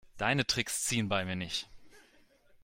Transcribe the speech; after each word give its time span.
Deine 0.17 0.47
Tricks 0.47 0.85
ziehen 0.85 1.09
bei 1.09 1.25
mir 1.25 1.35
nicht. 1.35 1.69